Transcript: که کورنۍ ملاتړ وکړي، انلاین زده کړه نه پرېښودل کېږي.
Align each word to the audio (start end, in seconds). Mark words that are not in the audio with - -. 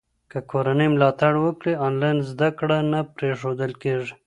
که 0.31 0.39
کورنۍ 0.51 0.87
ملاتړ 0.93 1.33
وکړي، 1.39 1.73
انلاین 1.87 2.17
زده 2.31 2.49
کړه 2.59 2.77
نه 2.91 2.99
پرېښودل 3.15 3.71
کېږي. 3.83 4.13